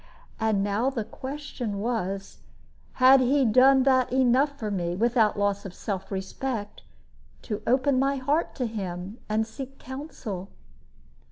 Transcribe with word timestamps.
And 0.39 0.63
now 0.63 0.89
the 0.89 1.03
question 1.03 1.77
was, 1.79 2.39
had 2.93 3.19
he 3.19 3.45
done 3.45 3.83
that 3.83 4.11
enough 4.11 4.57
for 4.57 4.71
me, 4.71 4.95
without 4.95 5.37
loss 5.37 5.63
of 5.63 5.75
self 5.75 6.11
respect, 6.11 6.81
to 7.43 7.61
open 7.67 7.99
my 7.99 8.15
heart 8.15 8.55
to 8.55 8.65
him, 8.65 9.19
and 9.29 9.45
seek 9.45 9.77
counsel? 9.77 10.49